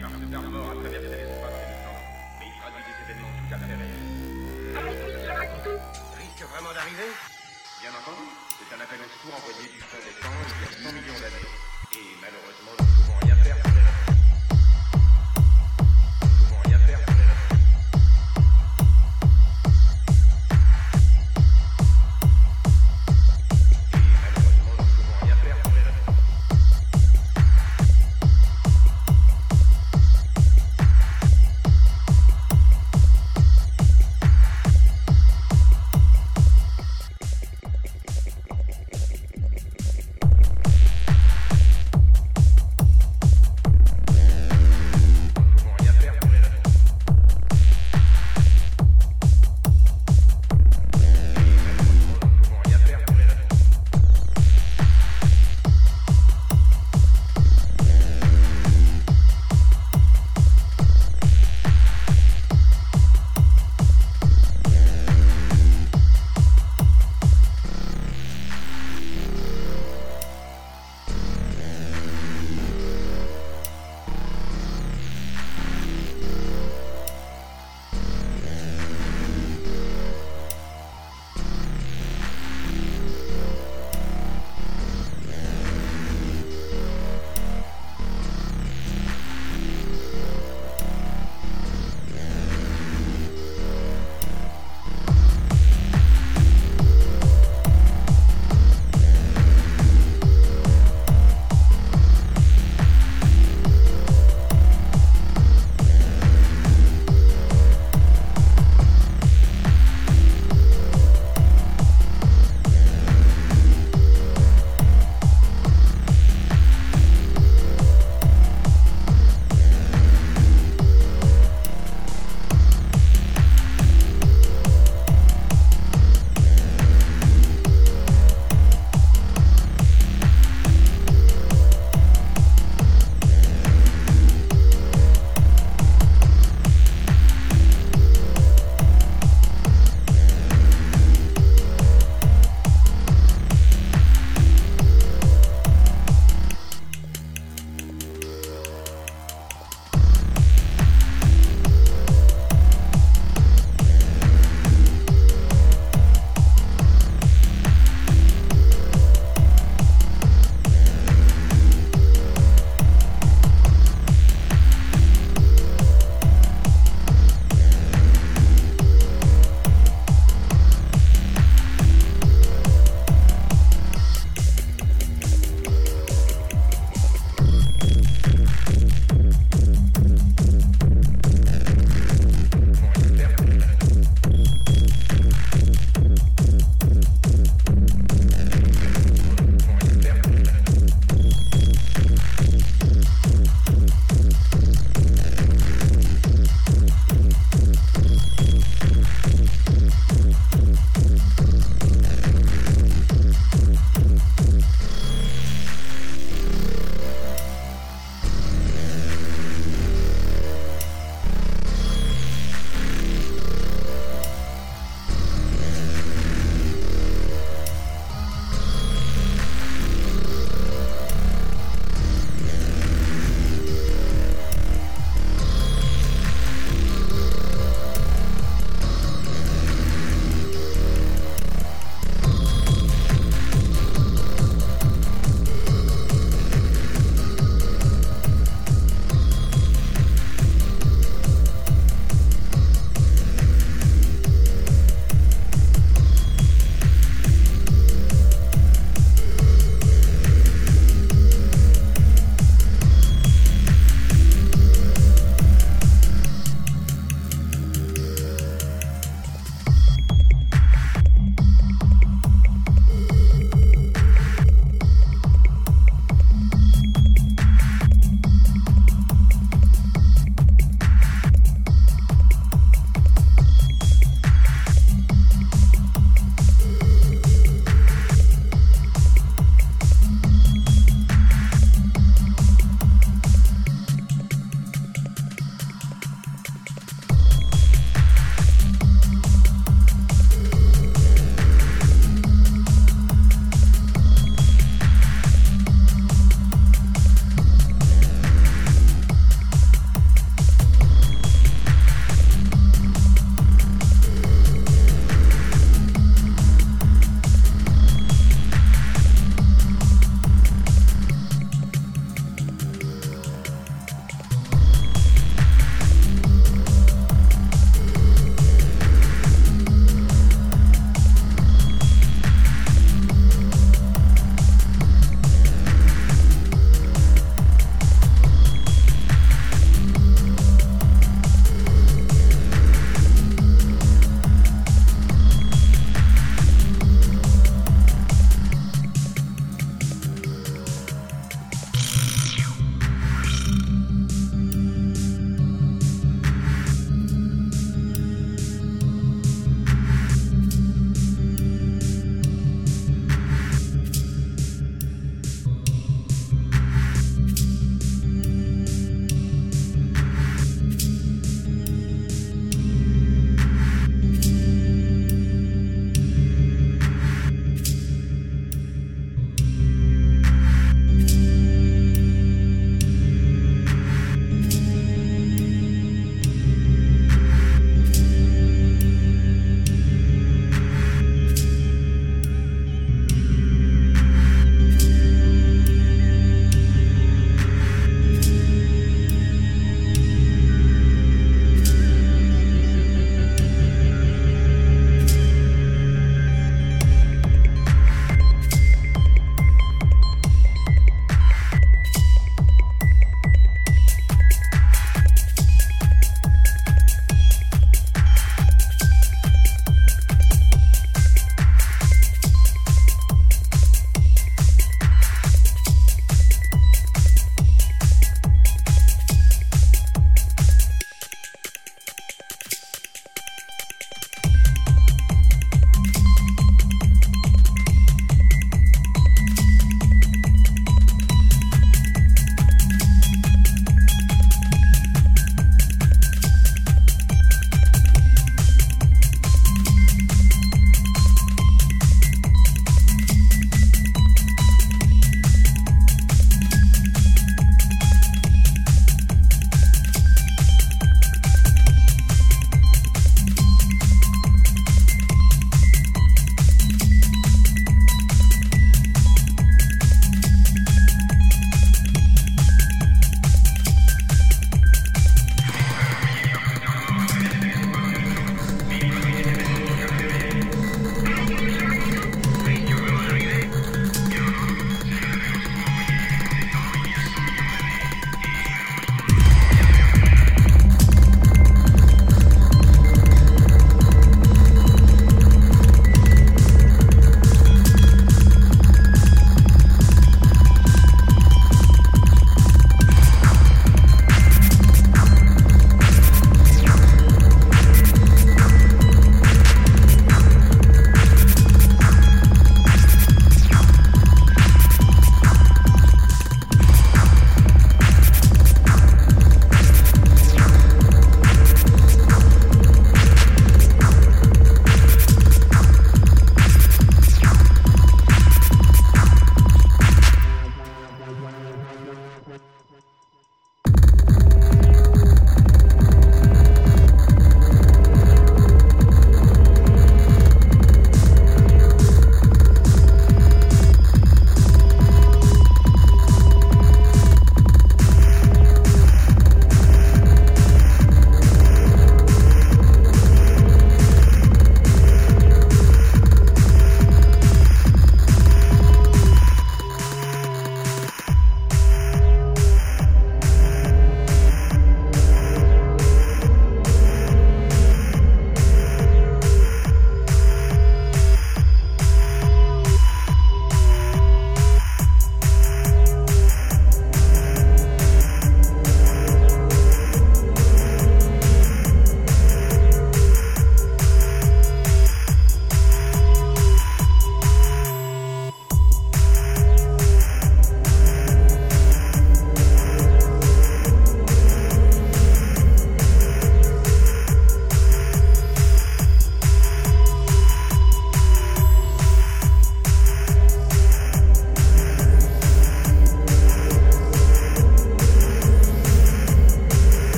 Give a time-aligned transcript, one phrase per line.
[0.00, 2.00] par ce dard mort à traverser l'espace et le temps.
[2.38, 4.06] Mais il traduit des événements tout à fait réels.
[6.18, 7.10] Risque vraiment d'arriver?
[7.82, 8.26] Bien entendu.
[8.58, 11.18] C'est un appel au secours envoyé du fond des temps il y a 100 millions
[11.18, 11.50] d'années.
[11.98, 13.87] Et malheureusement, nous ne pouvons rien faire pour les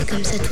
[0.00, 0.49] c'est comme ça tout